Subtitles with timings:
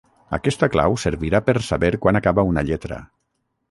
[0.37, 3.03] Aquesta clau servirà per saber quan acaba una lletra.